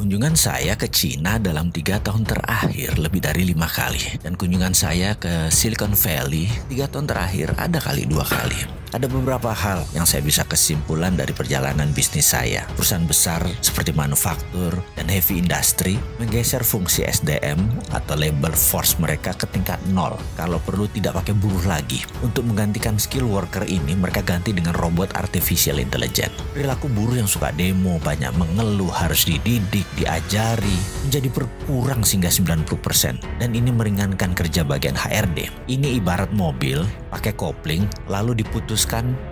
Kunjungan 0.00 0.32
saya 0.32 0.80
ke 0.80 0.88
Cina 0.88 1.36
dalam 1.36 1.68
tiga 1.68 2.00
tahun 2.00 2.24
terakhir 2.24 2.96
lebih 2.96 3.20
dari 3.20 3.44
lima 3.44 3.68
kali. 3.68 4.00
Dan 4.24 4.32
kunjungan 4.32 4.72
saya 4.72 5.12
ke 5.12 5.52
Silicon 5.52 5.92
Valley 5.92 6.48
tiga 6.72 6.88
tahun 6.88 7.04
terakhir 7.04 7.52
ada 7.60 7.76
kali 7.76 8.08
dua 8.08 8.24
kali. 8.24 8.79
Ada 8.90 9.06
beberapa 9.06 9.54
hal 9.54 9.86
yang 9.94 10.02
saya 10.02 10.18
bisa 10.18 10.42
kesimpulan 10.42 11.14
dari 11.14 11.30
perjalanan 11.30 11.94
bisnis 11.94 12.34
saya. 12.34 12.66
Perusahaan 12.74 13.06
besar 13.06 13.38
seperti 13.62 13.94
manufaktur 13.94 14.74
dan 14.98 15.06
heavy 15.06 15.38
industry 15.38 15.94
menggeser 16.18 16.66
fungsi 16.66 17.06
SDM 17.06 17.70
atau 17.94 18.18
labor 18.18 18.50
force 18.50 18.98
mereka 18.98 19.30
ke 19.38 19.46
tingkat 19.46 19.78
nol. 19.94 20.18
Kalau 20.34 20.58
perlu 20.58 20.90
tidak 20.90 21.22
pakai 21.22 21.38
buruh 21.38 21.70
lagi. 21.70 22.02
Untuk 22.26 22.42
menggantikan 22.50 22.98
skill 22.98 23.30
worker 23.30 23.62
ini 23.62 23.94
mereka 23.94 24.26
ganti 24.26 24.50
dengan 24.50 24.74
robot 24.74 25.14
artificial 25.14 25.78
intelligence. 25.78 26.34
Perilaku 26.50 26.90
buruh 26.90 27.14
yang 27.14 27.30
suka 27.30 27.54
demo, 27.54 28.02
banyak 28.02 28.34
mengeluh, 28.34 28.90
harus 28.90 29.22
dididik, 29.22 29.86
diajari, 29.94 30.78
menjadi 31.06 31.30
berkurang 31.30 32.02
sehingga 32.02 32.34
90%. 32.34 33.22
Dan 33.38 33.54
ini 33.54 33.70
meringankan 33.70 34.34
kerja 34.34 34.66
bagian 34.66 34.98
HRD. 34.98 35.70
Ini 35.70 36.02
ibarat 36.02 36.34
mobil 36.34 36.82
pakai 37.14 37.34
kopling 37.38 37.86
lalu 38.06 38.42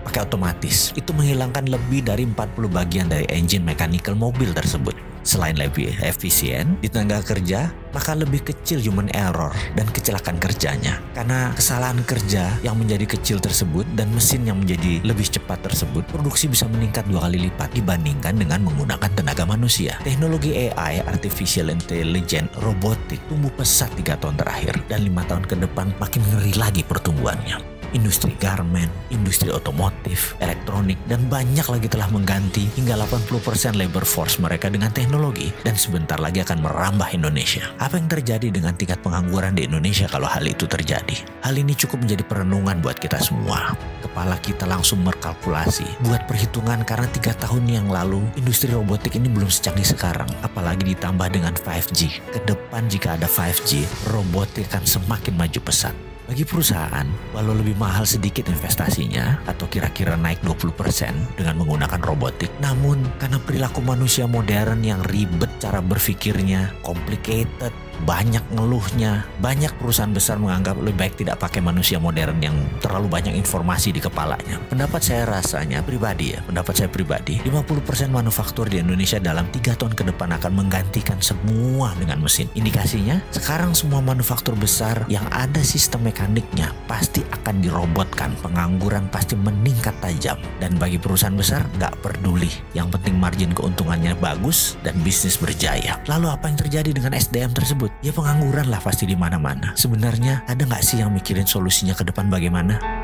pakai 0.05 0.25
otomatis. 0.25 0.93
Itu 0.98 1.15
menghilangkan 1.15 1.70
lebih 1.70 2.05
dari 2.05 2.27
40 2.27 2.69
bagian 2.69 3.06
dari 3.09 3.25
engine 3.30 3.65
mechanical 3.65 4.19
mobil 4.19 4.51
tersebut. 4.52 5.09
Selain 5.29 5.52
lebih 5.61 5.93
efisien 6.01 6.80
di 6.80 6.89
tenaga 6.89 7.20
kerja, 7.20 7.69
maka 7.92 8.16
lebih 8.16 8.48
kecil 8.48 8.80
human 8.80 9.12
error 9.12 9.53
dan 9.77 9.84
kecelakaan 9.92 10.41
kerjanya. 10.41 11.05
Karena 11.12 11.53
kesalahan 11.53 12.01
kerja 12.09 12.48
yang 12.65 12.80
menjadi 12.80 13.05
kecil 13.05 13.37
tersebut 13.37 13.84
dan 13.92 14.09
mesin 14.16 14.48
yang 14.48 14.56
menjadi 14.56 15.05
lebih 15.05 15.29
cepat 15.29 15.61
tersebut, 15.61 16.09
produksi 16.09 16.48
bisa 16.48 16.65
meningkat 16.73 17.05
dua 17.12 17.28
kali 17.28 17.45
lipat 17.45 17.77
dibandingkan 17.77 18.41
dengan 18.41 18.65
menggunakan 18.73 19.11
tenaga 19.12 19.45
manusia. 19.45 20.01
Teknologi 20.01 20.73
AI, 20.73 21.05
artificial 21.05 21.69
intelligence, 21.69 22.48
robotik 22.65 23.20
tumbuh 23.28 23.53
pesat 23.53 23.92
tiga 24.00 24.17
tahun 24.17 24.41
terakhir 24.41 24.81
dan 24.89 25.05
lima 25.05 25.28
tahun 25.28 25.44
ke 25.44 25.61
depan 25.61 25.92
makin 26.00 26.25
ngeri 26.33 26.56
lagi 26.56 26.81
pertumbuhannya 26.89 27.78
industri 27.92 28.36
garment, 28.36 28.91
industri 29.08 29.48
otomotif, 29.48 30.36
elektronik, 30.42 30.98
dan 31.08 31.25
banyak 31.31 31.64
lagi 31.64 31.89
telah 31.89 32.08
mengganti 32.12 32.69
hingga 32.77 32.98
80% 33.08 33.78
labor 33.78 34.05
force 34.05 34.41
mereka 34.41 34.69
dengan 34.69 34.92
teknologi 34.92 35.53
dan 35.64 35.77
sebentar 35.78 36.20
lagi 36.20 36.44
akan 36.44 36.64
merambah 36.64 37.09
Indonesia. 37.12 37.64
Apa 37.81 38.00
yang 38.00 38.09
terjadi 38.11 38.48
dengan 38.53 38.75
tingkat 38.77 39.00
pengangguran 39.00 39.56
di 39.56 39.64
Indonesia 39.69 40.09
kalau 40.11 40.28
hal 40.28 40.44
itu 40.44 40.64
terjadi? 40.64 41.16
Hal 41.44 41.55
ini 41.56 41.72
cukup 41.77 42.05
menjadi 42.05 42.25
perenungan 42.25 42.81
buat 42.81 42.98
kita 42.98 43.20
semua. 43.22 43.77
Kepala 44.05 44.36
kita 44.41 44.64
langsung 44.64 45.05
berkalkulasi, 45.05 45.86
buat 46.09 46.25
perhitungan 46.25 46.83
karena 46.83 47.09
tiga 47.12 47.33
tahun 47.36 47.69
yang 47.69 47.86
lalu 47.89 48.25
industri 48.34 48.72
robotik 48.72 49.16
ini 49.16 49.28
belum 49.28 49.48
secanggih 49.53 49.86
sekarang, 49.86 50.28
apalagi 50.41 50.97
ditambah 50.97 51.28
dengan 51.31 51.55
5G. 51.55 52.20
Ke 52.34 52.41
depan 52.44 52.89
jika 52.89 53.20
ada 53.20 53.28
5G, 53.28 53.84
robotik 54.11 54.69
akan 54.72 54.84
semakin 54.84 55.34
maju 55.36 55.61
pesat. 55.62 56.08
Bagi 56.29 56.45
perusahaan, 56.45 57.09
walau 57.33 57.57
lebih 57.57 57.73
mahal 57.81 58.05
sedikit 58.05 58.53
investasinya 58.53 59.41
atau 59.48 59.65
kira-kira 59.65 60.12
naik 60.12 60.45
20% 60.45 61.41
dengan 61.41 61.57
menggunakan 61.57 62.05
robotik, 62.05 62.53
namun 62.61 63.01
karena 63.17 63.41
perilaku 63.41 63.81
manusia 63.81 64.29
modern 64.29 64.84
yang 64.84 65.01
ribet 65.09 65.49
cara 65.56 65.81
berpikirnya, 65.81 66.77
complicated, 66.84 67.73
banyak 68.04 68.44
ngeluhnya, 68.54 69.27
banyak 69.42 69.74
perusahaan 69.78 70.10
besar 70.10 70.38
menganggap 70.38 70.78
lebih 70.78 70.98
baik 70.98 71.14
tidak 71.18 71.38
pakai 71.42 71.62
manusia 71.62 71.98
modern 72.02 72.38
yang 72.42 72.54
terlalu 72.82 73.06
banyak 73.10 73.34
informasi 73.38 73.94
di 73.94 74.02
kepalanya. 74.02 74.58
Pendapat 74.70 75.00
saya 75.02 75.27
rasanya 75.27 75.82
pribadi 75.82 76.34
ya, 76.34 76.42
pendapat 76.42 76.74
saya 76.84 76.88
pribadi, 76.91 77.38
50% 77.42 78.10
manufaktur 78.10 78.66
di 78.66 78.82
Indonesia 78.82 79.22
dalam 79.22 79.46
tiga 79.54 79.78
tahun 79.78 79.94
ke 79.94 80.10
depan 80.14 80.34
akan 80.38 80.52
menggantikan 80.54 81.19
semua 81.22 81.94
dengan 81.98 82.22
mesin. 82.22 82.50
Indikasinya, 82.54 83.22
sekarang 83.30 83.74
semua 83.74 84.02
manufaktur 84.02 84.58
besar 84.58 85.06
yang 85.06 85.24
ada 85.30 85.62
sistem 85.62 86.06
mekaniknya 86.06 86.74
pasti 86.91 87.22
akan 87.30 87.62
dirobotkan. 87.62 88.34
Pengangguran 88.42 89.06
pasti 89.12 89.38
meningkat 89.38 89.94
tajam. 90.03 90.38
Dan 90.58 90.76
bagi 90.76 90.98
perusahaan 90.98 91.34
besar, 91.34 91.62
nggak 91.78 92.03
peduli. 92.03 92.50
Yang 92.75 92.98
penting 92.98 93.14
margin 93.19 93.50
keuntungannya 93.54 94.19
bagus 94.19 94.75
dan 94.82 94.98
bisnis 95.04 95.38
berjaya. 95.38 96.00
Lalu 96.10 96.26
apa 96.28 96.50
yang 96.50 96.58
terjadi 96.58 96.91
dengan 96.91 97.14
SDM 97.14 97.53
tersebut? 97.54 97.88
Tersebut, 97.88 98.04
ya 98.04 98.12
pengangguran 98.12 98.66
lah 98.69 98.81
pasti 98.81 99.09
di 99.09 99.16
mana-mana. 99.16 99.72
Sebenarnya 99.75 100.44
ada 100.44 100.62
nggak 100.62 100.84
sih 100.84 101.00
yang 101.00 101.10
mikirin 101.12 101.49
solusinya 101.49 101.97
ke 101.97 102.04
depan 102.04 102.28
bagaimana? 102.28 102.97